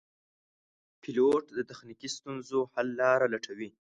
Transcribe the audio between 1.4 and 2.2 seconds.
د تخنیکي